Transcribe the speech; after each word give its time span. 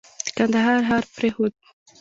د 0.25 0.27
کندهار 0.37 0.77
ښار 0.87 1.03
پرېښود. 1.15 1.53